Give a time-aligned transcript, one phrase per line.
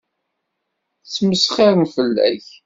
[1.03, 2.45] Ttmesxiṛen fell-ak.